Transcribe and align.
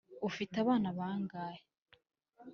ufite 0.29 0.55
abana 0.63 0.89
bangahe? 0.97 1.63